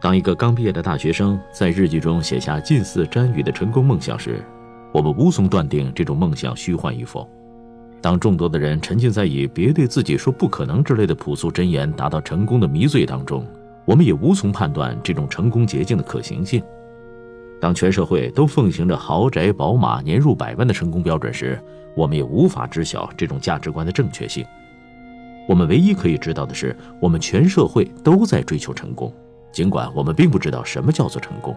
[0.00, 4.44] 当一个刚毕业的大学生在日记中写下近似詹宇的成功梦想时，
[4.92, 7.28] 我们无从断定这种梦想虚幻与否。
[8.02, 13.44] 当众多的人沉浸在以“别对自己说不可能”之类的朴素箴言达到成功的迷醉当中，
[13.86, 16.62] 我们也无从判断这种成功捷径的可行性。
[17.58, 21.58] 当全社会都奉行着豪宅、宝马、年入百万的成功标准时，
[21.96, 24.44] 我们也无法知晓这种价值观的正确性。
[25.48, 29.12] 我们唯一可以知道的是，我们全社会都在追求成功，
[29.52, 31.56] 尽管我们并不知道什么叫做成功。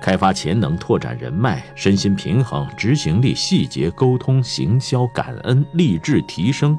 [0.00, 6.76] 开发潜能、拓展人脉、身心平衡、执行力、细节沟通、行销、感恩、励志、提升，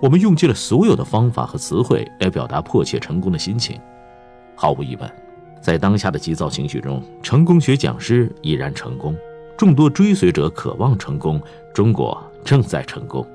[0.00, 3.80] 我们用尽了所有的方法和词汇来表达迫切成功的心情。
[4.54, 5.10] 毫无疑问，
[5.60, 9.16] 在当下的急躁情绪中，成功学讲师已然成功，
[9.56, 11.42] 众多追随者渴望成功，
[11.74, 13.26] 中国正在成功。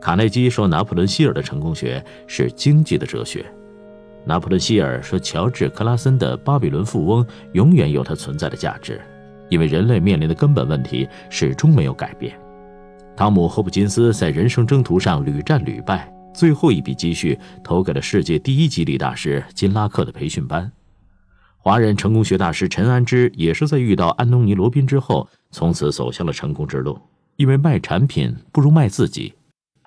[0.00, 3.44] 卡耐基说：“拿破仑·希尔的成功学是经济的哲学。”
[4.24, 9.00] 拿破仑·希尔说：“乔治·克拉森的《巴比伦富翁》永远有它存在的价值，
[9.48, 12.38] 因为人类面临的根本问题始终没有改变。”
[13.16, 20.70] 汤姆·霍普金斯在人生征途上屡战屡败，最后一笔积蓄投给了世界第一激励大师金拉克的培训班。
[21.58, 26.98] 华人成功学大师陈安之也是在遇到安东尼·罗宾之后，从此走向了成功之路，
[27.36, 29.34] 因为卖产品不如卖自己。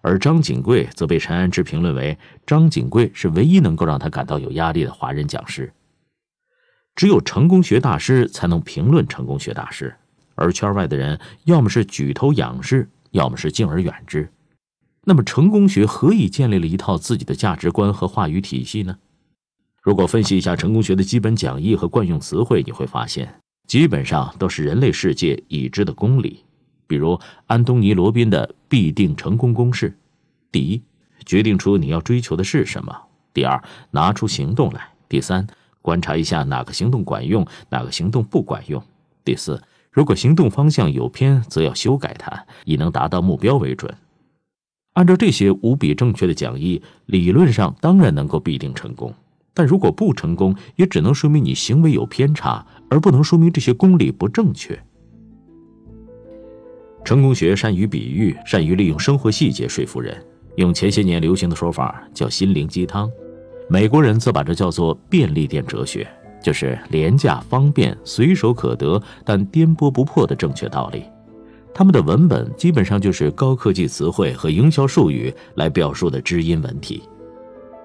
[0.05, 5.73] 而张景贵则被陈安之评论为张景贵是唯一能够让他感到有压力的华人讲师。
[6.95, 9.95] 只有成功学大师才能评论成功学大师，
[10.35, 14.29] 而圈外的人要么是举头仰视，要么是敬而远之。
[15.05, 18.99] 那么，成功学何以建立了一套自己的价值观和话语体系呢？
[19.81, 26.43] 如果分析一下成功学的基本讲义和惯用词汇，你会发现，基本上都是人类世界已知的公理。
[26.87, 29.97] 比如安东尼·罗宾的必定成功公式：
[30.51, 30.81] 第一，
[31.25, 32.93] 决定出你要追求的是什么；
[33.33, 34.79] 第二，拿出行动来；
[35.09, 35.47] 第三，
[35.81, 38.81] 观察一下哪个行动管用，哪个行动不管用；
[39.23, 43.93] 第四，如果行动方向有偏，则要修改它，以能达到目标为准。
[44.93, 49.13] 按照这些无比正确的讲义，理论上当然能够必定成功，
[49.53, 54.84] 但如果不成功，也只能说明你行为有偏差，而不能说明这些公理不正确。
[57.05, 60.19] 成功学善于比喻，善于利用生活细节说服人。
[60.55, 63.07] 用前些年流行的说法叫“心灵鸡汤”，
[63.69, 66.07] 美国人则把这叫做“便利店哲学”，
[66.41, 71.03] 就是廉价、方便、随手可得，但颠簸不破的正确道理。
[71.75, 77.03] 他们的文本基本上就是高科技词汇和营销术语来表述的知音文体。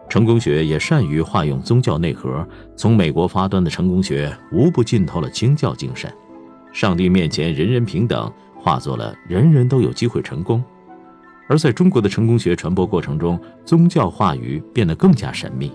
[0.08, 6.10] 成功学也善于化用宗教内核，从美国发端的成功学无不浸透了清教精神，
[6.72, 8.32] 上帝面前人人平等。
[8.60, 10.62] 化作了人人都有机会成功，
[11.48, 15.72] 而在中国的成功学传播过程中，宗教话语变得更加神秘，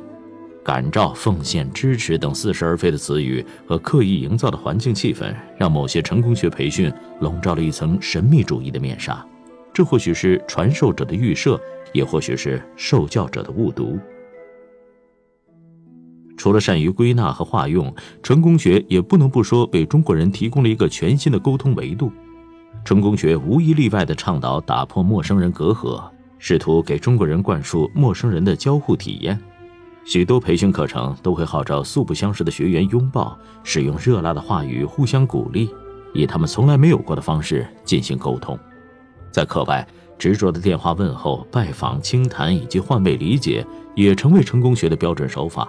[0.64, 9.26] 感召、奉献、支持等似是而非的词语和刻意营造的环境气氛，让某些成功学培训笼罩了一层神秘主义的面纱。
[9.74, 11.60] 这或许是传授者的预设，
[11.92, 14.00] 也或许是受教者的误读。
[16.38, 22.12] 除了善于归纳和化用，成功学也不能不说为中国人提供了一个全新的沟通维度。
[22.86, 26.00] 成功学无一例外地倡导打破陌生人隔阂，
[26.38, 29.42] 试图给中国人灌输陌生人的交互体验。
[30.06, 35.68] 许多培训课程都会号召素不相识的学员拥抱，使用热辣的话语互相鼓励，
[36.14, 38.58] 以他们从来没有过的方式进行沟通。
[39.32, 39.86] 在课外，
[40.20, 45.68] 执着的电话问候、拜访、倾谈以及换位理解，也成为成功学的标准手法。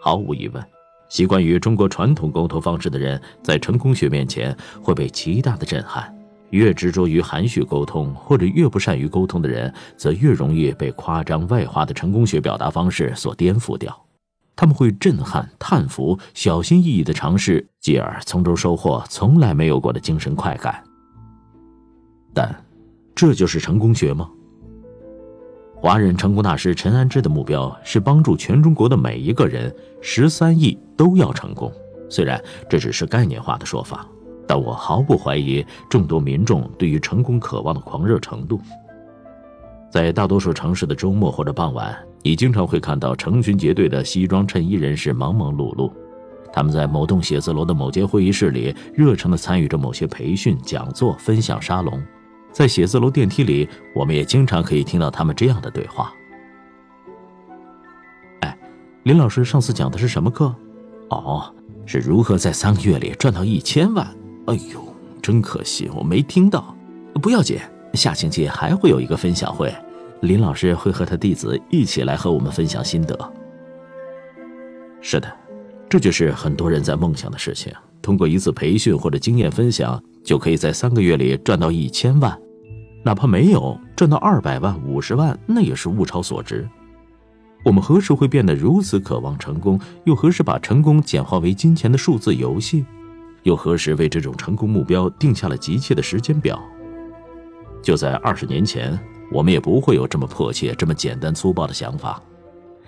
[0.00, 0.64] 毫无疑问，
[1.10, 6.15] 习惯于中国传统沟通方式的人，在成功学面前会被极大的震撼。
[6.50, 13.94] 越执着于含蓄沟通，或者越不善于沟通的人，则越容易被夸张外化的成功学表达方式所颠覆掉。
[14.54, 20.82] 他们会震撼、叹服，小心翼翼地尝试，继而从中收获从来没有过的精神快感。
[22.32, 22.54] 但，
[23.14, 24.30] 这就是成功学吗？
[25.74, 31.70] 华人成功大师陈安之的目标是帮助全中国的每一个人，十三亿都要成功。
[32.08, 34.08] 虽然这只是概念化的说法。
[34.46, 38.60] 但我毫不怀疑众多民众对于成功渴望的狂热程度。
[39.90, 45.90] 在大多数城市的周末或者傍晚，你经常会看到成群结队的西装衬衣人士忙忙碌碌，
[46.52, 52.02] 他们在某栋写字楼的某间会议室里热诚地参与着某些培训、讲座、分享沙龙。
[52.52, 56.12] 在写字楼电梯里，我们也经常可以听到他们这样的对话
[58.40, 58.58] ：“哎，
[59.04, 60.54] 林老师上次讲的是什么课？
[61.10, 61.54] 哦，
[61.86, 64.06] 是如何在三个月里赚到一千万。”
[64.46, 64.80] 哎呦，
[65.20, 66.74] 真可惜，我没听到。
[67.20, 67.58] 不要紧，
[67.94, 69.74] 下星期还会有一个分享会，
[70.20, 73.32] 林老师会和他弟子一起来和我们分享心得。
[75.00, 75.28] 是的，
[75.88, 77.72] 这就是很多人在梦想的事情。
[78.00, 82.38] 通过一次培训或者经验分享，就可以在三个月里赚到一千万，
[83.02, 86.68] 哪怕没有赚到二百万、五十万，那也是物超所值。
[87.64, 89.80] 我们何时会变得如此渴望成功？
[90.04, 92.84] 又何时把成功简化为金钱的数字游戏？
[93.46, 96.60] 又何时为这种成功目标定下了急切的时间表？
[97.80, 98.98] 就在二十年前，
[99.30, 102.20] 我们也不会有这么迫切、这么简单粗暴的想法。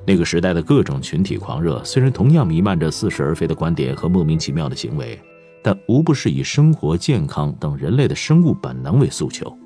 [0.05, 5.17] 那个时代的各种群体狂热，虽然同样弥漫着似是而非的观点和莫名其妙的行为，
[5.63, 9.57] 但无不是以生活健康等人类的生物本能为诉求。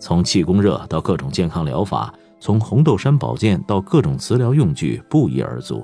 [0.00, 2.12] 从气功热到各种健康疗法。
[2.38, 5.82] 从红豆杉保健到各种磁疗用具不一而足，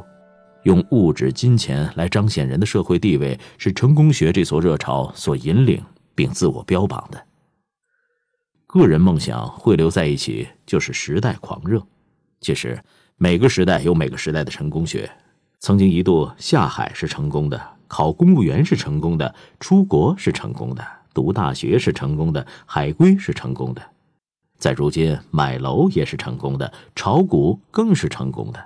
[0.64, 5.82] 用物质金钱来彰显人的社会地位，是成功学这所热潮所引领
[6.14, 7.22] 并自我标榜的。
[8.66, 11.82] 个人梦想汇流在一起，就是时代狂热。
[12.40, 12.82] 其实
[13.16, 15.10] 每个时代有每个时代的成功学。
[15.60, 23.82] 曾经一度下海是成功的，考公务员是成功的，出国是成功的，读大学是成功的，海归是成功的。
[24.58, 28.64] 在如今，买楼也是成功的，炒股更是成功的。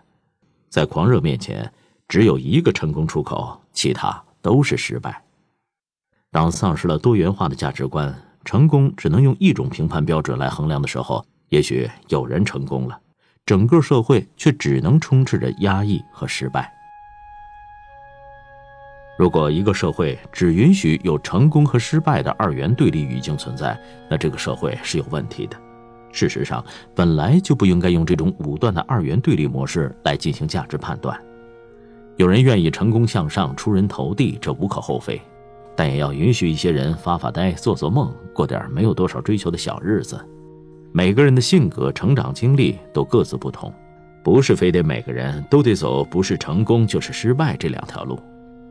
[0.70, 1.70] 在狂热面前，
[2.08, 5.22] 只有一个成功出口，其他都是失败。
[6.30, 8.14] 当丧失了多元化的价值观，
[8.44, 13.00] 成功只能用一种评判标准来衡量的时候，也许有人成功了，
[13.44, 16.72] 整个社会却只能充斥着压抑和失败。
[19.18, 23.78] 如果一个社会只允许有成功和失败的二元对立语境存在，
[24.10, 25.56] 那这个社会是有问题的。
[26.12, 26.64] 事实上，
[26.94, 31.18] 本来就不应该用这种武断的二元对立模式来进行价值判断。
[32.16, 35.20] 有人愿意成功向上、出人头地，这无可厚非，
[35.76, 40.18] 但也要允许一些人发发呆、做做梦，过点没有多少追求的小日子。
[40.92, 43.70] 每个人的性格、成长经历都各自不同，
[44.24, 48.18] 不是非得每个人都得走不是成功就是失败这两条路，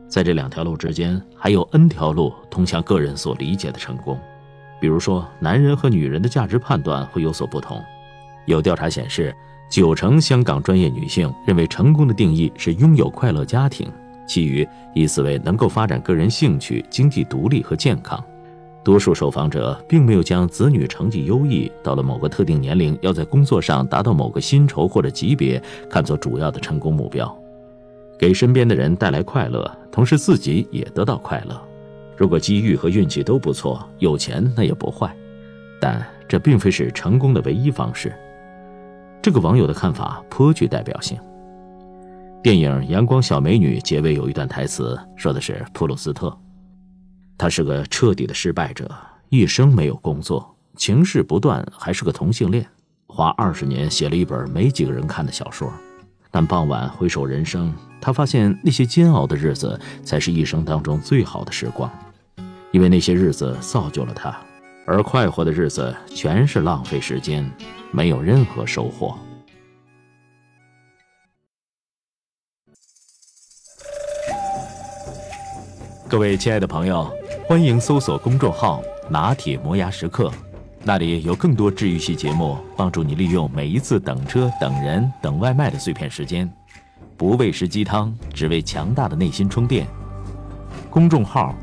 [0.08, 4.18] 在这两条路之间，还有 N 条路通向个人所理解的成功。
[4.80, 7.80] 比如说，男人和女人的价值判断会有所不同。
[8.46, 9.32] 有调查显示，
[9.68, 13.90] 九成香港专业女性认为成功的定义是拥有快乐家庭，
[14.26, 18.22] 其余以此为能够发展个人兴趣、经济独立和健康。
[18.84, 25.60] 多数受访者并没有将子女成绩优异，到了某个特定年龄要在工作上达到某个薪酬或者级别
[25.90, 27.36] 看作主要的成功目标。
[28.16, 31.60] 给身边的人带来快乐，同时自己也得到快乐。
[32.16, 35.14] 如果机遇和运气都不错，有钱那也不坏，
[35.80, 38.14] 但这并非是成功的唯一方式。
[39.26, 41.18] 这个网友的看法颇具代表性。
[42.44, 46.32] 电影《阳光小美女》结尾有一段台词，说的是普鲁斯特，
[47.36, 48.88] 他是个彻底的失败者，
[49.28, 52.64] 一生没有工作，情事不断，还是个同性恋，
[53.08, 55.72] 花二十年写了一本没几个人看的小说，
[56.30, 61.90] 但傍晚回首人生，他发现那些煎熬的日子才是一生当中最好的时光。
[62.70, 64.38] 因为那些日子造就了他，
[64.86, 67.44] 而快活的日子全是浪费时间，
[67.92, 69.16] 没有任何收获。
[76.08, 77.10] 各位亲爱的朋友，
[77.48, 80.30] 欢迎搜索公众号“拿铁磨牙时刻”，
[80.84, 86.50] 那里有更多治愈系节目，帮助你利用每一次等车、等人、等外卖的碎片时间，
[87.16, 89.86] 不喂食鸡汤，只为强大的内心充电。
[90.90, 91.54] 公众号。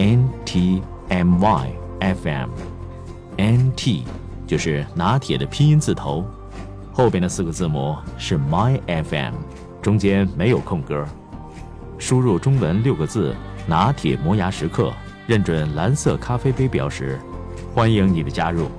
[0.00, 4.04] N T M Y F M，N T
[4.48, 6.24] 就是拿铁的拼音字头，
[6.90, 9.34] 后边的四个字母是 My F M，
[9.82, 11.04] 中间没有空格。
[11.98, 13.36] 输入中文六个字
[13.68, 14.90] “拿铁磨牙时刻”，
[15.28, 17.18] 认准蓝色咖啡杯标识，
[17.74, 18.70] 欢迎你的加入。